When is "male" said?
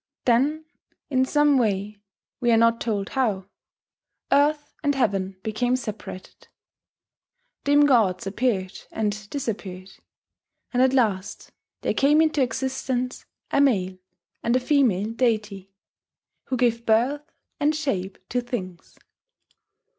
13.61-13.99